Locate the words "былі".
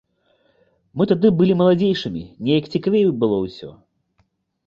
1.41-1.53